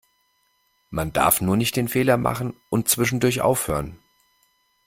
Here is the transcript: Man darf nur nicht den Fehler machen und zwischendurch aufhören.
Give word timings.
Man 0.89 1.13
darf 1.13 1.41
nur 1.41 1.57
nicht 1.57 1.75
den 1.75 1.87
Fehler 1.87 2.17
machen 2.17 2.55
und 2.71 2.89
zwischendurch 2.89 3.41
aufhören. 3.41 3.99